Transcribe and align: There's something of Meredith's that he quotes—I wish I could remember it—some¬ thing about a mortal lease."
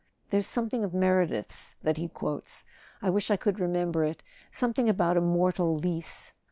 There's 0.29 0.47
something 0.47 0.83
of 0.83 0.95
Meredith's 0.95 1.75
that 1.83 1.97
he 1.97 2.07
quotes—I 2.07 3.11
wish 3.11 3.29
I 3.29 3.37
could 3.37 3.59
remember 3.59 4.03
it—some¬ 4.03 4.73
thing 4.73 4.89
about 4.89 5.15
a 5.15 5.21
mortal 5.21 5.75
lease." 5.75 6.33